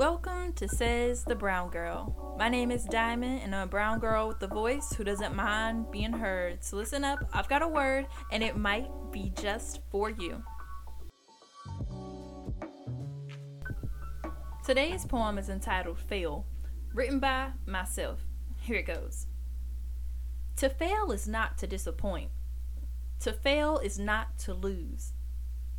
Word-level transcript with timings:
Welcome 0.00 0.54
to 0.54 0.66
Says 0.66 1.24
the 1.24 1.34
Brown 1.34 1.68
Girl. 1.68 2.34
My 2.38 2.48
name 2.48 2.70
is 2.70 2.84
Diamond, 2.84 3.42
and 3.42 3.54
I'm 3.54 3.64
a 3.64 3.70
brown 3.70 3.98
girl 3.98 4.28
with 4.28 4.42
a 4.42 4.46
voice 4.46 4.94
who 4.94 5.04
doesn't 5.04 5.36
mind 5.36 5.90
being 5.90 6.14
heard. 6.14 6.64
So 6.64 6.78
listen 6.78 7.04
up, 7.04 7.18
I've 7.34 7.50
got 7.50 7.60
a 7.60 7.68
word, 7.68 8.06
and 8.32 8.42
it 8.42 8.56
might 8.56 8.88
be 9.12 9.30
just 9.38 9.80
for 9.90 10.08
you. 10.08 10.42
Today's 14.64 15.04
poem 15.04 15.36
is 15.36 15.50
entitled 15.50 15.98
Fail, 15.98 16.46
written 16.94 17.20
by 17.20 17.50
myself. 17.66 18.20
Here 18.62 18.76
it 18.76 18.86
goes. 18.86 19.26
To 20.56 20.70
fail 20.70 21.12
is 21.12 21.28
not 21.28 21.58
to 21.58 21.66
disappoint. 21.66 22.30
To 23.18 23.34
fail 23.34 23.76
is 23.76 23.98
not 23.98 24.38
to 24.38 24.54
lose. 24.54 25.12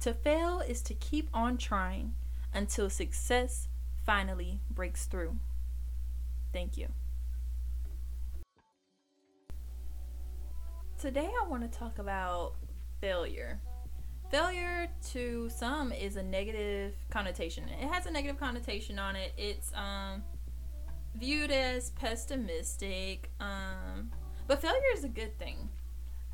To 0.02 0.13
fail 0.13 0.59
is 0.59 0.84
to 0.84 0.94
keep 0.94 1.27
on 1.34 1.58
trying 1.58 2.13
until 2.53 2.88
success 2.88 3.67
finally 4.05 4.60
breaks 4.70 5.05
through. 5.05 5.38
Thank 6.54 6.78
you. 6.78 6.88
Today, 11.00 11.30
I 11.41 11.48
want 11.48 11.70
to 11.70 11.80
talk 11.80 11.98
about 11.98 12.55
failure. 13.00 13.60
Failure 14.30 14.88
to 15.12 15.50
some 15.50 15.91
is 15.91 16.16
a 16.16 16.24
negative 16.24 16.94
connotation. 17.10 17.64
It 17.68 17.88
has 17.91 18.05
a 18.05 18.12
negative 18.12 18.40
connotation 18.40 19.00
on 19.00 19.16
it. 19.16 19.34
It's 19.38 19.72
um, 19.74 20.24
viewed 21.16 21.52
as 21.52 21.90
pessimistic, 21.91 23.30
um, 23.40 24.12
but 24.48 24.62
failure 24.62 24.80
is 24.94 25.04
a 25.04 25.10
good 25.10 25.38
thing. 25.38 25.70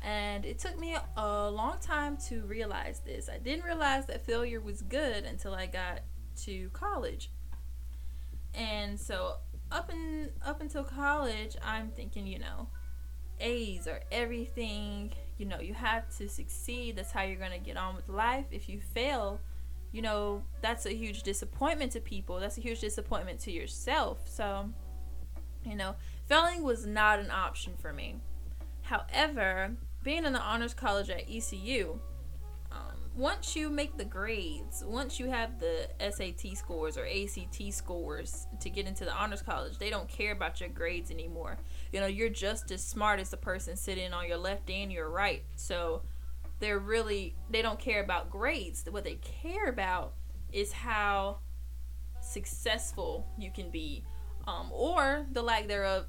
And 0.02 0.44
it 0.44 0.58
took 0.58 0.78
me 0.78 0.96
a 1.16 1.50
long 1.50 1.78
time 1.80 2.16
to 2.28 2.42
realize 2.42 3.00
this. 3.00 3.28
I 3.28 3.38
didn't 3.38 3.64
realize 3.64 4.06
that 4.06 4.24
failure 4.24 4.60
was 4.60 4.82
good 4.82 5.24
until 5.24 5.54
I 5.54 5.66
got 5.66 6.02
to 6.44 6.68
college. 6.70 7.30
And 8.58 8.98
so 8.98 9.36
up 9.70 9.90
in 9.90 10.30
up 10.44 10.60
until 10.60 10.82
college, 10.84 11.56
I'm 11.64 11.90
thinking, 11.90 12.26
you 12.26 12.40
know, 12.40 12.68
A's 13.40 13.86
are 13.86 14.00
everything. 14.10 15.12
You 15.38 15.46
know, 15.46 15.60
you 15.60 15.72
have 15.74 16.14
to 16.18 16.28
succeed. 16.28 16.96
That's 16.96 17.12
how 17.12 17.22
you're 17.22 17.38
going 17.38 17.52
to 17.52 17.58
get 17.58 17.76
on 17.76 17.94
with 17.94 18.08
life. 18.08 18.46
If 18.50 18.68
you 18.68 18.80
fail, 18.80 19.40
you 19.92 20.02
know, 20.02 20.42
that's 20.60 20.86
a 20.86 20.90
huge 20.90 21.22
disappointment 21.22 21.92
to 21.92 22.00
people. 22.00 22.40
That's 22.40 22.58
a 22.58 22.60
huge 22.60 22.80
disappointment 22.80 23.38
to 23.40 23.52
yourself. 23.52 24.28
So, 24.28 24.68
you 25.64 25.76
know, 25.76 25.94
failing 26.26 26.64
was 26.64 26.84
not 26.84 27.20
an 27.20 27.30
option 27.30 27.74
for 27.80 27.92
me. 27.92 28.16
However, 28.82 29.76
being 30.02 30.24
in 30.24 30.32
the 30.32 30.40
honors 30.40 30.74
college 30.74 31.10
at 31.10 31.30
ECU, 31.30 32.00
once 33.18 33.56
you 33.56 33.68
make 33.68 33.96
the 33.96 34.04
grades, 34.04 34.84
once 34.86 35.18
you 35.18 35.28
have 35.28 35.58
the 35.58 35.88
SAT 35.98 36.56
scores 36.56 36.96
or 36.96 37.04
ACT 37.04 37.74
scores 37.74 38.46
to 38.60 38.70
get 38.70 38.86
into 38.86 39.04
the 39.04 39.12
honors 39.12 39.42
college, 39.42 39.76
they 39.76 39.90
don't 39.90 40.08
care 40.08 40.30
about 40.30 40.60
your 40.60 40.68
grades 40.68 41.10
anymore. 41.10 41.58
You 41.92 41.98
know, 41.98 42.06
you're 42.06 42.28
just 42.28 42.70
as 42.70 42.82
smart 42.82 43.18
as 43.18 43.30
the 43.30 43.36
person 43.36 43.76
sitting 43.76 44.12
on 44.12 44.28
your 44.28 44.36
left 44.36 44.70
and 44.70 44.92
your 44.92 45.10
right. 45.10 45.42
So 45.56 46.02
they're 46.60 46.78
really 46.78 47.34
they 47.50 47.60
don't 47.60 47.80
care 47.80 48.04
about 48.04 48.30
grades. 48.30 48.84
What 48.88 49.02
they 49.02 49.16
care 49.16 49.66
about 49.66 50.12
is 50.52 50.70
how 50.70 51.40
successful 52.20 53.26
you 53.36 53.50
can 53.50 53.70
be 53.70 54.04
um, 54.46 54.70
or 54.72 55.26
the 55.32 55.42
lack 55.42 55.66
thereof 55.66 56.06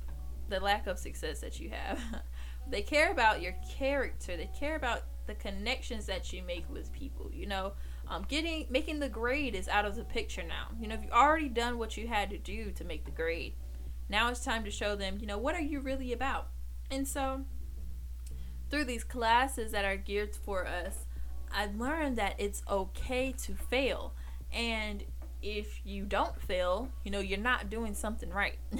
the 0.49 0.59
lack 0.59 0.87
of 0.87 0.99
success 0.99 1.39
that 1.41 1.59
you 1.59 1.69
have. 1.69 1.99
they 2.69 2.81
care 2.81 3.11
about 3.11 3.41
your 3.41 3.55
character. 3.77 4.35
They 4.35 4.49
care 4.57 4.75
about 4.75 5.03
the 5.27 5.35
connections 5.35 6.05
that 6.07 6.33
you 6.33 6.43
make 6.43 6.69
with 6.69 6.91
people. 6.91 7.29
You 7.31 7.47
know, 7.47 7.73
um, 8.07 8.25
getting 8.27 8.65
making 8.69 8.99
the 8.99 9.09
grade 9.09 9.55
is 9.55 9.67
out 9.67 9.85
of 9.85 9.95
the 9.95 10.03
picture 10.03 10.43
now. 10.43 10.67
You 10.79 10.87
know, 10.87 10.97
you've 11.01 11.11
already 11.11 11.49
done 11.49 11.77
what 11.77 11.97
you 11.97 12.07
had 12.07 12.29
to 12.31 12.37
do 12.37 12.71
to 12.71 12.83
make 12.83 13.05
the 13.05 13.11
grade. 13.11 13.53
Now 14.09 14.29
it's 14.29 14.43
time 14.43 14.63
to 14.63 14.71
show 14.71 14.95
them, 14.95 15.17
you 15.19 15.27
know, 15.27 15.37
what 15.37 15.55
are 15.55 15.61
you 15.61 15.79
really 15.79 16.11
about? 16.11 16.47
And 16.89 17.07
so, 17.07 17.45
through 18.71 18.85
these 18.85 19.03
classes 19.03 19.71
that 19.71 19.85
are 19.85 19.97
geared 19.97 20.35
for 20.35 20.67
us, 20.67 21.05
I 21.51 21.67
learned 21.77 22.17
that 22.17 22.33
it's 22.39 22.63
okay 22.67 23.31
to 23.43 23.53
fail. 23.53 24.13
And 24.51 25.03
if 25.41 25.81
you 25.85 26.05
don't 26.05 26.41
fail, 26.41 26.89
you 27.03 27.11
know, 27.11 27.19
you're 27.19 27.37
not 27.37 27.69
doing 27.69 27.93
something 27.93 28.29
right. 28.29 28.57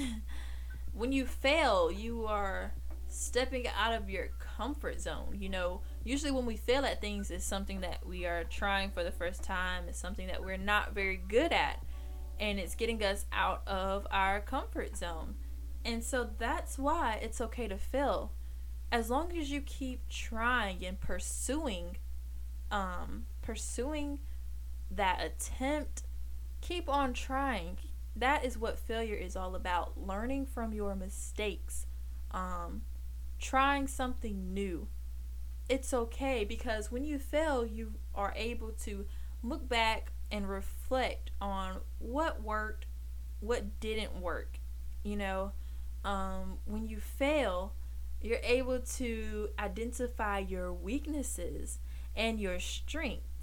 when 0.94 1.12
you 1.12 1.26
fail, 1.26 1.92
you 1.92 2.26
are 2.26 2.74
stepping 3.08 3.68
out 3.68 3.94
of 3.94 4.10
your 4.10 4.30
comfort 4.58 5.02
zone. 5.02 5.36
You 5.38 5.50
know, 5.50 5.82
usually 6.04 6.32
when 6.32 6.46
we 6.46 6.58
fail 6.58 6.86
at 6.86 7.02
things, 7.02 7.32
it's 7.32 7.46
something 7.46 7.82
that 7.82 8.06
we 8.06 8.26
are 8.26 8.44
trying 8.44 8.92
for 8.92 9.04
the 9.04 9.12
first 9.12 9.44
time, 9.44 9.86
it's 9.88 10.00
something 10.00 10.28
that 10.28 10.44
we're 10.44 10.58
not 10.58 10.94
very 10.94 11.18
good 11.18 11.52
at, 11.52 11.84
and 12.40 12.60
it's 12.60 12.76
getting 12.76 13.04
us 13.04 13.26
out 13.32 13.68
of 13.68 14.08
our 14.12 14.40
comfort 14.42 14.96
zone. 14.96 15.36
And 15.86 16.04
so 16.04 16.30
that's 16.38 16.78
why 16.78 17.20
it's 17.22 17.42
okay 17.42 17.68
to 17.68 17.78
fail. 17.78 18.34
As 18.92 19.10
long 19.10 19.38
as 19.38 19.50
you 19.52 19.62
keep 19.62 20.08
trying 20.10 20.86
and 20.86 21.00
pursuing 21.00 21.98
um 22.72 23.26
pursuing 23.42 24.20
that 24.92 25.22
attempt, 25.24 26.04
keep 26.62 26.90
on 26.90 27.14
trying. 27.14 27.78
That 28.16 28.44
is 28.44 28.58
what 28.58 28.80
failure 28.80 29.16
is 29.16 29.36
all 29.36 29.56
about. 29.56 29.97
Learning 29.97 30.46
from 30.46 30.74
your 30.74 30.96
mistakes. 30.96 31.86
Um 32.31 32.81
trying 33.40 33.88
something 33.88 34.53
new. 34.53 34.88
It's 35.70 35.94
okay 35.94 36.44
because 36.44 36.92
when 36.92 37.06
you 37.06 37.20
fail, 37.20 37.66
you 37.66 37.94
are 38.16 38.34
able 38.36 38.72
to 38.84 39.06
look 39.44 39.70
back 39.70 40.12
and 40.31 40.50
reflect 40.50 41.31
on 41.42 41.78
what 42.00 42.42
worked, 42.42 42.86
what 43.40 43.80
didn't 43.80 44.20
work. 44.20 44.59
You 45.03 45.16
know, 45.16 45.52
um, 46.03 46.58
when 46.66 46.88
you 46.88 47.00
fail, 47.00 47.74
you're 48.22 48.40
able 48.44 48.80
to 48.80 49.50
identify 49.59 50.40
your 50.40 50.74
weaknesses 50.74 51.80
and 52.16 52.40
your 52.40 52.59
strengths. 52.59 53.39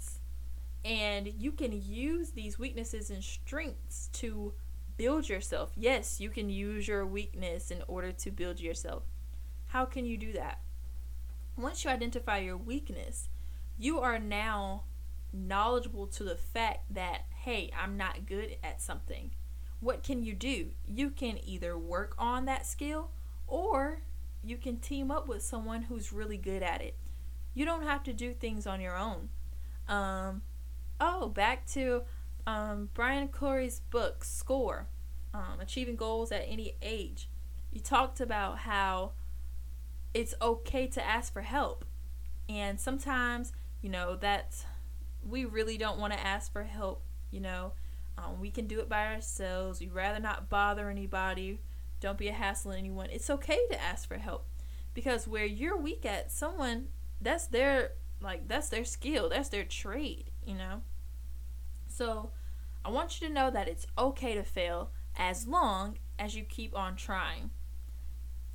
And 0.87 1.33
you 1.37 1.51
can 1.51 1.73
use 1.73 2.29
these 2.29 2.57
weaknesses 2.57 3.09
and 3.09 3.21
strengths 3.21 4.07
to 4.13 4.53
build 4.95 5.27
yourself. 5.27 5.73
Yes, 5.75 6.21
you 6.21 6.29
can 6.29 6.49
use 6.49 6.87
your 6.87 7.05
weakness 7.05 7.71
in 7.71 7.83
order 7.89 8.13
to 8.13 8.31
build 8.31 8.61
yourself. 8.61 9.03
How 9.67 9.83
can 9.83 10.05
you 10.05 10.17
do 10.17 10.31
that? 10.31 10.61
Once 11.57 11.83
you 11.83 11.89
identify 11.89 12.37
your 12.37 12.55
weakness, 12.55 13.27
you 13.77 13.99
are 13.99 14.17
now 14.17 14.85
knowledgeable 15.33 16.07
to 16.07 16.23
the 16.23 16.37
fact 16.37 16.93
that, 16.93 17.25
hey, 17.43 17.69
I'm 17.77 17.97
not 17.97 18.25
good 18.25 18.55
at 18.63 18.81
something. 18.81 19.31
What 19.81 20.03
can 20.03 20.23
you 20.23 20.33
do? 20.33 20.69
You 20.87 21.09
can 21.09 21.37
either 21.43 21.77
work 21.77 22.15
on 22.17 22.45
that 22.45 22.65
skill 22.65 23.11
or 23.45 24.03
you 24.41 24.55
can 24.55 24.77
team 24.77 25.11
up 25.11 25.27
with 25.27 25.41
someone 25.43 25.81
who's 25.83 26.13
really 26.13 26.37
good 26.37 26.63
at 26.63 26.81
it. 26.81 26.95
You 27.53 27.65
don't 27.65 27.83
have 27.83 28.03
to 28.03 28.13
do 28.13 28.33
things 28.33 28.65
on 28.65 28.79
your 28.79 28.95
own. 28.95 29.27
Um, 29.89 30.43
oh, 30.99 31.29
back 31.29 31.65
to 31.67 32.03
um, 32.45 32.89
Brian 32.93 33.27
Corey's 33.27 33.81
book, 33.91 34.23
Score 34.23 34.87
um, 35.33 35.59
Achieving 35.59 35.95
Goals 35.95 36.31
at 36.31 36.45
Any 36.47 36.75
Age. 36.81 37.29
You 37.71 37.81
talked 37.81 38.19
about 38.19 38.59
how 38.59 39.11
it's 40.13 40.33
okay 40.41 40.87
to 40.87 41.05
ask 41.05 41.31
for 41.31 41.41
help. 41.41 41.85
And 42.49 42.79
sometimes, 42.79 43.51
you 43.81 43.89
know, 43.89 44.15
that 44.17 44.65
we 45.21 45.45
really 45.45 45.77
don't 45.77 45.99
want 45.99 46.13
to 46.13 46.19
ask 46.19 46.51
for 46.51 46.63
help, 46.63 47.03
you 47.29 47.39
know. 47.39 47.73
Um, 48.17 48.39
we 48.39 48.49
can 48.49 48.65
do 48.65 48.79
it 48.79 48.89
by 48.89 49.13
ourselves. 49.13 49.79
We'd 49.79 49.93
rather 49.93 50.19
not 50.19 50.49
bother 50.49 50.89
anybody. 50.89 51.59
Don't 51.99 52.17
be 52.17 52.29
a 52.29 52.33
hassle 52.33 52.71
to 52.71 52.77
anyone. 52.77 53.09
It's 53.11 53.29
okay 53.29 53.59
to 53.69 53.81
ask 53.81 54.07
for 54.07 54.17
help 54.17 54.47
because 54.93 55.27
where 55.27 55.45
you're 55.45 55.77
weak 55.77 56.05
at, 56.05 56.31
someone 56.31 56.87
that's 57.21 57.47
their 57.47 57.91
like 58.21 58.47
that's 58.47 58.69
their 58.69 58.85
skill, 58.85 59.29
that's 59.29 59.49
their 59.49 59.63
trade, 59.63 60.31
you 60.47 60.55
know. 60.55 60.81
So, 61.87 62.31
I 62.85 62.89
want 62.89 63.19
you 63.19 63.27
to 63.27 63.33
know 63.33 63.51
that 63.51 63.67
it's 63.67 63.85
okay 63.97 64.33
to 64.35 64.43
fail 64.43 64.91
as 65.17 65.47
long 65.47 65.97
as 66.17 66.35
you 66.35 66.43
keep 66.43 66.75
on 66.77 66.95
trying. 66.95 67.49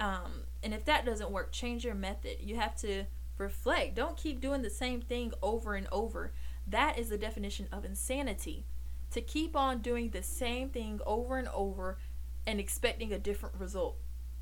Um, 0.00 0.44
and 0.62 0.72
if 0.72 0.84
that 0.86 1.04
doesn't 1.04 1.30
work, 1.30 1.52
change 1.52 1.84
your 1.84 1.94
method. 1.94 2.38
You 2.40 2.56
have 2.56 2.74
to 2.76 3.04
reflect. 3.38 3.94
Don't 3.94 4.16
keep 4.16 4.40
doing 4.40 4.62
the 4.62 4.70
same 4.70 5.00
thing 5.00 5.32
over 5.42 5.74
and 5.74 5.86
over. 5.92 6.32
That 6.66 6.98
is 6.98 7.08
the 7.08 7.18
definition 7.18 7.68
of 7.70 7.84
insanity. 7.84 8.64
To 9.10 9.20
keep 9.20 9.54
on 9.54 9.80
doing 9.80 10.10
the 10.10 10.22
same 10.22 10.70
thing 10.70 11.00
over 11.04 11.36
and 11.36 11.48
over 11.48 11.98
and 12.46 12.58
expecting 12.58 13.12
a 13.12 13.18
different 13.18 13.56
result. 13.56 13.98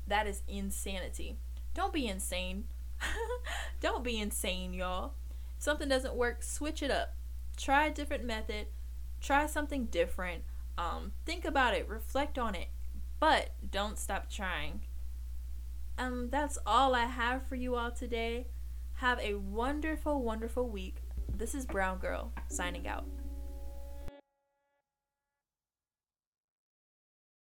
That 0.07 0.27
is 0.27 0.41
insanity. 0.47 1.37
Don't 1.73 1.93
be 1.93 2.07
insane. 2.07 2.65
Don't 3.81 4.03
be 4.03 4.19
insane, 4.19 4.73
y'all. 4.73 5.13
If 5.57 5.63
something 5.63 5.89
doesn't 5.89 6.15
work, 6.15 6.43
switch 6.43 6.81
it 6.81 6.91
up. 6.91 7.15
Try 7.57 7.87
a 7.87 7.93
different 7.93 8.25
method. 8.25 8.67
Try 9.19 9.47
something 9.47 9.85
different. 9.85 10.43
Um, 10.77 11.11
think 11.25 11.45
about 11.45 11.73
it. 11.73 11.87
Reflect 11.87 12.37
on 12.37 12.55
it. 12.55 12.69
But 13.19 13.51
don't 13.69 13.99
stop 13.99 14.29
trying 14.29 14.81
um, 16.01 16.29
that's 16.31 16.57
all 16.65 16.95
I 16.95 17.05
have 17.05 17.45
for 17.47 17.55
you 17.55 17.75
all 17.75 17.91
today. 17.91 18.47
Have 18.95 19.19
a 19.19 19.35
wonderful, 19.35 20.23
wonderful 20.23 20.67
week. 20.67 20.97
This 21.37 21.53
is 21.53 21.65
Brown 21.65 21.99
Girl 21.99 22.31
signing 22.47 22.87
out. 22.87 23.05